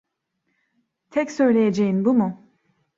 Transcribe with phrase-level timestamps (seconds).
[1.11, 2.47] Tek söyleyeceğin bu mu?